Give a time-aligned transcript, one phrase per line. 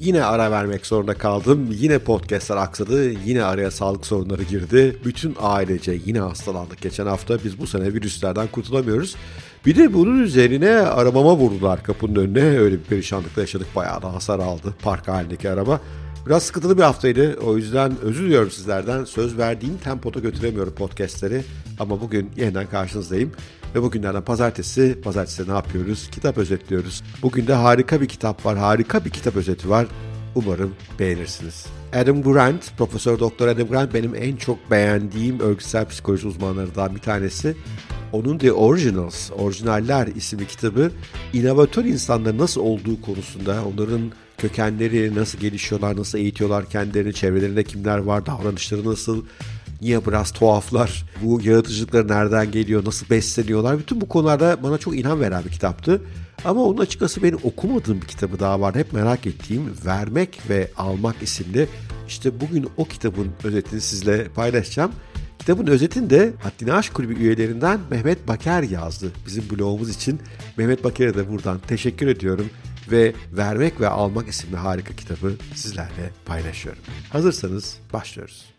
[0.00, 1.68] Yine ara vermek zorunda kaldım.
[1.70, 3.10] Yine podcastlar aksadı.
[3.10, 4.96] Yine araya sağlık sorunları girdi.
[5.04, 7.44] Bütün ailece yine hastalandık geçen hafta.
[7.44, 9.16] Biz bu sene virüslerden kurtulamıyoruz.
[9.66, 12.58] Bir de bunun üzerine arabama vurdular kapının önüne.
[12.58, 13.66] Öyle bir perişanlıkla yaşadık.
[13.76, 15.80] Bayağı da hasar aldı park halindeki araba.
[16.26, 17.36] Biraz sıkıntılı bir haftaydı.
[17.36, 19.04] O yüzden özür diliyorum sizlerden.
[19.04, 21.44] Söz verdiğim tempoda götüremiyorum podcastleri.
[21.78, 23.32] Ama bugün yeniden karşınızdayım.
[23.74, 26.08] Ve bugünlerden pazartesi, pazartesi ne yapıyoruz?
[26.10, 27.02] Kitap özetliyoruz.
[27.22, 29.86] Bugün de harika bir kitap var, harika bir kitap özeti var.
[30.34, 31.66] Umarım beğenirsiniz.
[31.94, 37.56] Adam Grant, Profesör Doktor Adam Grant benim en çok beğendiğim örgütsel psikoloji uzmanlarından bir tanesi.
[38.12, 40.90] Onun The Originals, Orijinaller isimli kitabı
[41.32, 48.26] inovatör insanların nasıl olduğu konusunda, onların kökenleri nasıl gelişiyorlar, nasıl eğitiyorlar kendilerini, çevrelerinde kimler var,
[48.26, 49.24] davranışları nasıl,
[49.80, 53.78] niye biraz tuhaflar, bu yaratıcılıkları nereden geliyor, nasıl besleniyorlar.
[53.78, 56.02] Bütün bu konularda bana çok ilham veren bir kitaptı.
[56.44, 58.74] Ama onun açıkçası benim okumadığım bir kitabı daha var.
[58.74, 61.68] Hep merak ettiğim Vermek ve Almak isimli.
[62.08, 64.92] İşte bugün o kitabın özetini sizle paylaşacağım.
[65.38, 69.12] Kitabın özetini de Haddini Aşk Kulübü üyelerinden Mehmet Baker yazdı.
[69.26, 70.20] Bizim blogumuz için
[70.56, 72.50] Mehmet Baker'e de buradan teşekkür ediyorum
[72.90, 76.82] ve Vermek ve Almak isimli harika kitabı sizlerle paylaşıyorum.
[77.10, 78.57] Hazırsanız başlıyoruz.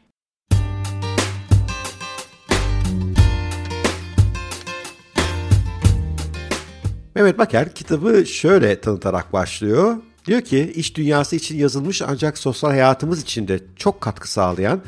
[7.19, 9.97] Mehmet Baker kitabı şöyle tanıtarak başlıyor.
[10.25, 14.81] Diyor ki iş dünyası için yazılmış ancak sosyal hayatımız için de çok katkı sağlayan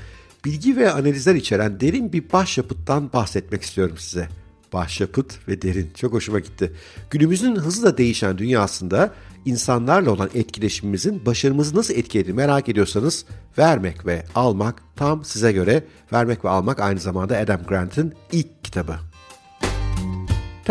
[0.45, 4.29] bilgi ve analizler içeren derin bir başyapıttan bahsetmek istiyorum size.
[4.73, 5.91] Başyapıt ve derin.
[5.95, 6.73] Çok hoşuma gitti.
[7.09, 9.13] Günümüzün hızla değişen dünyasında
[9.45, 13.25] insanlarla olan etkileşimimizin başarımızı nasıl etkilediğini merak ediyorsanız
[13.57, 15.83] vermek ve almak tam size göre.
[16.13, 19.10] Vermek ve almak aynı zamanda Adam Grant'ın ilk kitabı.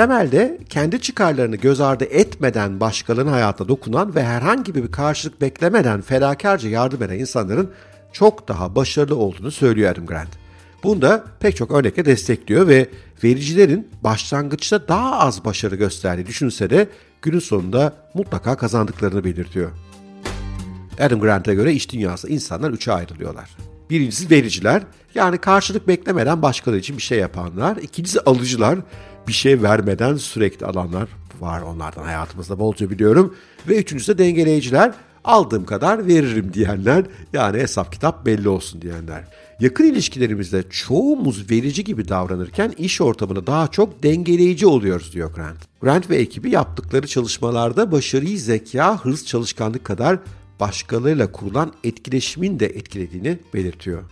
[0.00, 6.68] Temelde kendi çıkarlarını göz ardı etmeden başkalarının hayatına dokunan ve herhangi bir karşılık beklemeden fedakarca
[6.68, 7.70] yardım eden insanların
[8.12, 10.28] çok daha başarılı olduğunu söylüyor Adam Grant.
[10.82, 12.88] Bunda pek çok örnekle destekliyor ve
[13.24, 16.88] vericilerin başlangıçta daha az başarı gösterdiği düşünse de
[17.22, 19.70] günün sonunda mutlaka kazandıklarını belirtiyor.
[21.00, 23.56] Adam Grant'a göre iş dünyası insanlar üçe ayrılıyorlar.
[23.90, 24.82] Birincisi vericiler,
[25.14, 27.76] yani karşılık beklemeden başkaları için bir şey yapanlar.
[27.76, 28.78] İkincisi alıcılar,
[29.28, 31.08] bir şey vermeden sürekli alanlar
[31.40, 33.34] var onlardan hayatımızda bolca biliyorum.
[33.68, 34.92] Ve üçüncüsü de dengeleyiciler,
[35.24, 39.24] aldığım kadar veririm diyenler, yani hesap kitap belli olsun diyenler.
[39.60, 45.58] Yakın ilişkilerimizde çoğumuz verici gibi davranırken iş ortamında daha çok dengeleyici oluyoruz diyor Grant.
[45.80, 50.18] Grant ve ekibi yaptıkları çalışmalarda başarıyı zeka, hırs, çalışkanlık kadar
[50.60, 54.02] başkalarıyla kurulan etkileşimin de etkilediğini belirtiyor.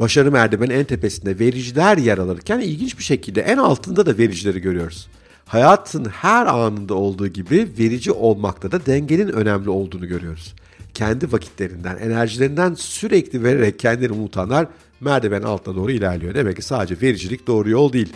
[0.00, 5.08] Başarı merdivenin en tepesinde vericiler yer alırken ilginç bir şekilde en altında da vericileri görüyoruz.
[5.46, 10.54] Hayatın her anında olduğu gibi verici olmakta da dengenin önemli olduğunu görüyoruz.
[10.94, 14.66] Kendi vakitlerinden, enerjilerinden sürekli vererek kendini unutanlar
[15.00, 16.34] merdiven altına doğru ilerliyor.
[16.34, 18.12] Demek ki sadece vericilik doğru yol değil.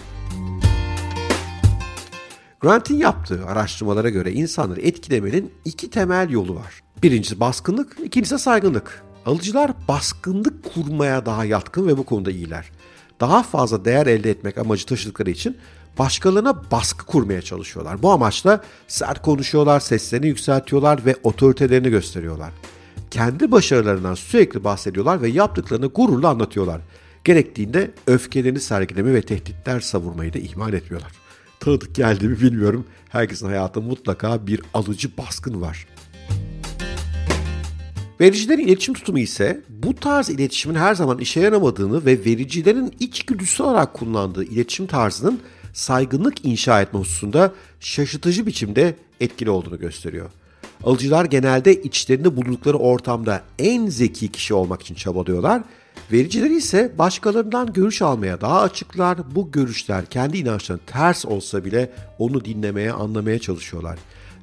[2.61, 6.81] Grant'in yaptığı araştırmalara göre insanları etkilemenin iki temel yolu var.
[7.03, 9.03] Birincisi baskınlık, ikincisi saygınlık.
[9.27, 12.71] Alıcılar baskınlık kurmaya daha yatkın ve bu konuda iyiler.
[13.21, 15.57] Daha fazla değer elde etmek amacı taşıdıkları için
[15.99, 18.03] başkalarına baskı kurmaya çalışıyorlar.
[18.03, 22.53] Bu amaçla sert konuşuyorlar, seslerini yükseltiyorlar ve otoritelerini gösteriyorlar.
[23.11, 26.81] Kendi başarılarından sürekli bahsediyorlar ve yaptıklarını gururla anlatıyorlar.
[27.25, 31.13] Gerektiğinde öfkelerini sergileme ve tehditler savurmayı da ihmal etmiyorlar.
[31.61, 32.87] Tanıdık geldi mi bilmiyorum.
[33.09, 35.87] Herkesin hayatında mutlaka bir alıcı baskın var.
[38.21, 43.95] Vericilerin iletişim tutumu ise bu tarz iletişimin her zaman işe yaramadığını ve vericilerin içgüdüsü olarak
[43.95, 45.41] kullandığı iletişim tarzının
[45.73, 50.31] saygınlık inşa etme hususunda şaşırtıcı biçimde etkili olduğunu gösteriyor.
[50.85, 55.63] Alıcılar genelde içlerinde bulundukları ortamda en zeki kişi olmak için çabalıyorlar.
[56.13, 59.19] Vericiler ise başkalarından görüş almaya daha açıklar.
[59.35, 63.99] Bu görüşler kendi inançlarına ters olsa bile onu dinlemeye, anlamaya çalışıyorlar.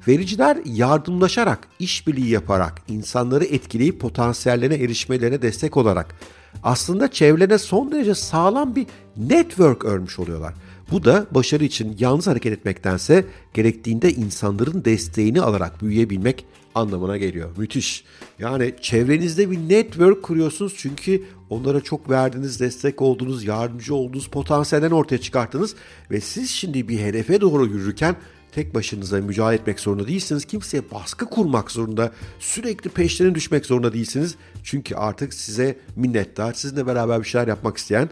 [0.08, 6.14] Vericiler yardımlaşarak, işbirliği yaparak, insanları etkileyip potansiyellerine erişmelerine destek olarak
[6.62, 8.86] aslında çevrelerine son derece sağlam bir
[9.16, 10.54] network örmüş oluyorlar.
[10.90, 13.24] Bu da başarı için yalnız hareket etmektense
[13.54, 16.44] gerektiğinde insanların desteğini alarak büyüyebilmek
[16.74, 17.50] anlamına geliyor.
[17.56, 18.04] Müthiş.
[18.38, 25.18] Yani çevrenizde bir network kuruyorsunuz çünkü onlara çok verdiğiniz, destek olduğunuz, yardımcı olduğunuz potansiyelden ortaya
[25.18, 25.74] çıkarttınız
[26.10, 28.16] ve siz şimdi bir hedefe doğru yürürken
[28.56, 30.44] tek başınıza mücadele etmek zorunda değilsiniz.
[30.44, 34.34] Kimseye baskı kurmak zorunda, sürekli peşlerine düşmek zorunda değilsiniz.
[34.62, 38.08] Çünkü artık size minnettar, sizinle beraber bir şeyler yapmak isteyen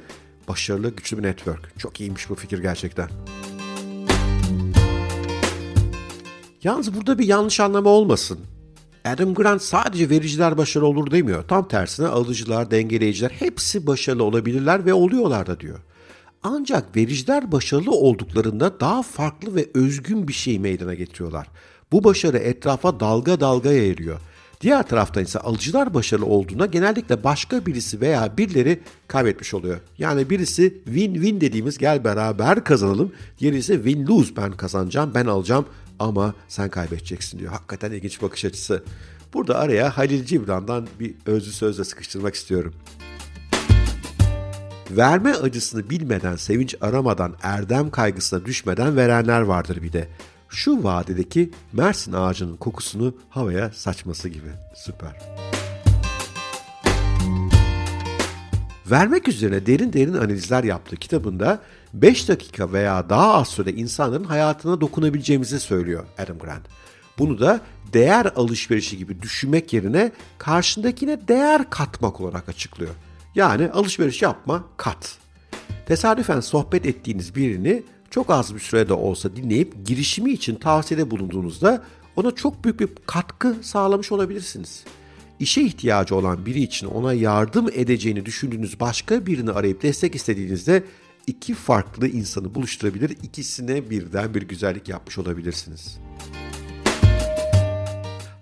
[0.48, 1.78] başarılı, güçlü bir network.
[1.78, 3.08] Çok iyiymiş bu fikir gerçekten.
[6.64, 8.38] Yalnız burada bir yanlış anlama olmasın.
[9.04, 11.48] Adam Grant sadece vericiler başarılı olur demiyor.
[11.48, 15.78] Tam tersine alıcılar, dengeleyiciler hepsi başarılı olabilirler ve oluyorlar da diyor.
[16.46, 21.48] Ancak vericiler başarılı olduklarında daha farklı ve özgün bir şey meydana getiriyorlar.
[21.92, 24.20] Bu başarı etrafa dalga dalga yayılıyor.
[24.60, 29.80] Diğer taraftan ise alıcılar başarılı olduğunda genellikle başka birisi veya birileri kaybetmiş oluyor.
[29.98, 33.12] Yani birisi win-win dediğimiz gel beraber kazanalım.
[33.38, 35.66] Diğeri ise win-lose ben kazanacağım ben alacağım
[35.98, 37.52] ama sen kaybedeceksin diyor.
[37.52, 38.84] Hakikaten ilginç bakış açısı.
[39.34, 42.74] Burada araya Halil Cibran'dan bir özlü sözle sıkıştırmak istiyorum.
[44.90, 50.08] Verme acısını bilmeden, sevinç aramadan, erdem kaygısına düşmeden verenler vardır bir de.
[50.48, 54.48] Şu vadedeki Mersin ağacının kokusunu havaya saçması gibi.
[54.74, 55.12] Süper.
[58.90, 61.60] Vermek üzerine derin derin analizler yaptığı kitabında
[61.94, 66.62] 5 dakika veya daha az sürede insanların hayatına dokunabileceğimizi söylüyor Adam Grant.
[67.18, 67.60] Bunu da
[67.92, 72.94] değer alışverişi gibi düşünmek yerine karşındakine değer katmak olarak açıklıyor.
[73.34, 75.18] Yani alışveriş yapma, kat.
[75.86, 81.82] Tesadüfen sohbet ettiğiniz birini çok az bir sürede olsa dinleyip girişimi için tavsiyede bulunduğunuzda
[82.16, 84.84] ona çok büyük bir katkı sağlamış olabilirsiniz.
[85.40, 90.84] İşe ihtiyacı olan biri için ona yardım edeceğini düşündüğünüz başka birini arayıp destek istediğinizde
[91.26, 95.98] iki farklı insanı buluşturabilir, ikisine birden bir güzellik yapmış olabilirsiniz.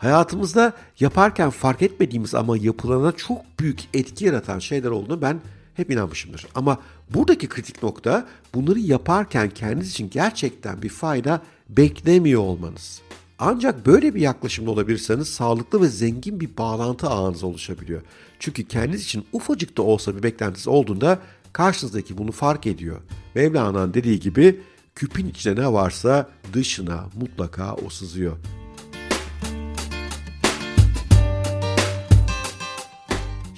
[0.03, 5.41] Hayatımızda yaparken fark etmediğimiz ama yapılana çok büyük etki yaratan şeyler olduğunu ben
[5.75, 6.47] hep inanmışımdır.
[6.55, 6.79] Ama
[7.15, 13.01] buradaki kritik nokta bunları yaparken kendiniz için gerçekten bir fayda beklemiyor olmanız.
[13.39, 18.03] Ancak böyle bir yaklaşımda olabilirseniz sağlıklı ve zengin bir bağlantı ağınız oluşabiliyor.
[18.39, 21.19] Çünkü kendiniz için ufacık da olsa bir beklentiniz olduğunda
[21.53, 23.01] karşınızdaki bunu fark ediyor.
[23.35, 24.61] Mevlana'nın dediği gibi
[24.95, 28.37] küpün içine ne varsa dışına mutlaka o sızıyor.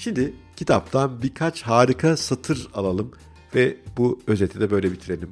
[0.04, 3.12] Şimdi kitaptan birkaç harika satır alalım
[3.54, 5.30] ve bu özeti de böyle bitirelim.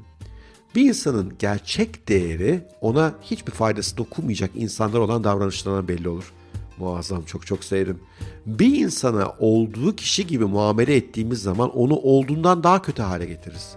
[0.75, 6.33] Bir insanın gerçek değeri ona hiçbir faydası dokunmayacak insanlar olan davranışlarından belli olur.
[6.79, 8.01] Muazzam çok çok sevdim.
[8.47, 13.75] Bir insana olduğu kişi gibi muamele ettiğimiz zaman onu olduğundan daha kötü hale getiririz.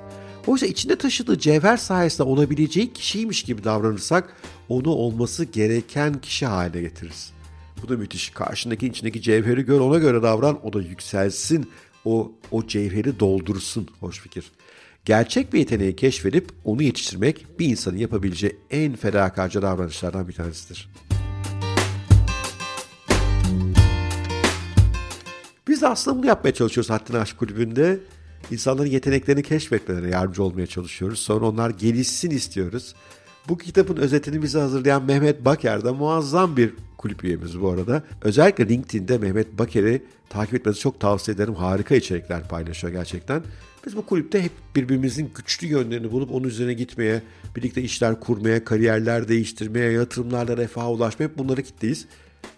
[0.47, 4.35] Oysa içinde taşıdığı cevher sayesinde olabileceği kişiymiş gibi davranırsak
[4.69, 7.34] onu olması gereken kişi haline getiririz.
[7.85, 8.29] Bu da müthiş.
[8.29, 11.69] Karşındaki içindeki cevheri gör ona göre davran o da yükselsin.
[12.05, 13.87] O, o cevheri doldursun.
[13.99, 14.51] Hoş fikir.
[15.05, 20.89] Gerçek bir yeteneği keşfedip onu yetiştirmek bir insanın yapabileceği en fedakarca davranışlardan bir tanesidir.
[25.67, 27.99] Biz de aslında bunu yapmaya çalışıyoruz Haddini Aşk Kulübü'nde.
[28.51, 31.19] İnsanların yeteneklerini keşfetmelerine yardımcı olmaya çalışıyoruz.
[31.19, 32.95] Sonra onlar gelişsin istiyoruz.
[33.49, 38.03] Bu kitabın özetini bize hazırlayan Mehmet Baker da muazzam bir kulüp üyemiz bu arada.
[38.21, 41.55] Özellikle LinkedIn'de Mehmet Baker'i takip etmenizi çok tavsiye ederim.
[41.55, 43.43] Harika içerikler paylaşıyor gerçekten.
[43.85, 47.21] Biz bu kulüpte hep birbirimizin güçlü yönlerini bulup onun üzerine gitmeye,
[47.55, 52.05] birlikte işler kurmaya, kariyerler değiştirmeye, yatırımlarla refaha ulaşmaya hep bunları kitleyiz.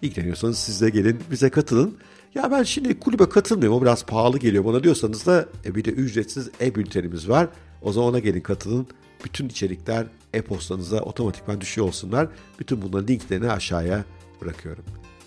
[0.02, 1.98] İlgileniyorsanız siz de gelin bize katılın.
[2.34, 5.90] Ya ben şimdi kulübe katılmıyorum o biraz pahalı geliyor bana diyorsanız da e, bir de
[5.90, 7.48] ücretsiz e-bültenimiz var.
[7.82, 8.86] O zaman ona gelin katılın.
[9.24, 12.28] Bütün içerikler e-postanıza otomatikman düşüyor olsunlar.
[12.60, 14.04] Bütün bunların linklerini aşağıya
[14.40, 14.84] bırakıyorum.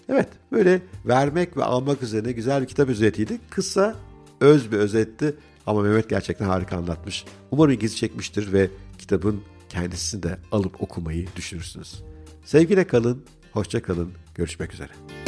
[0.09, 3.39] Evet böyle vermek ve almak üzerine güzel bir kitap özetiydi.
[3.49, 3.95] Kısa,
[4.41, 5.35] öz bir özetti
[5.67, 7.25] ama Mehmet gerçekten harika anlatmış.
[7.51, 12.03] Umarım ilginizi çekmiştir ve kitabın kendisini de alıp okumayı düşünürsünüz.
[12.45, 15.20] Sevgiyle kalın, hoşça kalın, görüşmek üzere.